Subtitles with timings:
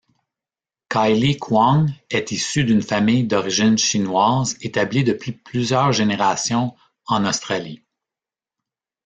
[0.89, 7.85] Kylie Kwong est issue d'une famille d'origine chinoise établie depuis plusieurs générations en Australie.